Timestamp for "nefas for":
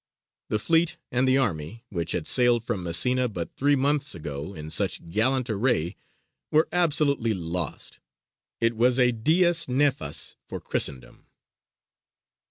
9.67-10.59